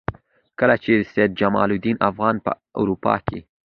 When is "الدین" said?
1.73-1.97